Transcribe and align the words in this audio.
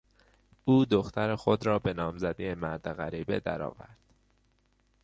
او 0.65 0.85
دختر 0.85 1.35
خود 1.35 1.65
را 1.65 1.79
به 1.79 1.93
نامزدی 1.93 2.53
مرد 2.53 2.93
غریبه 2.93 3.39
درآورد. 3.39 3.97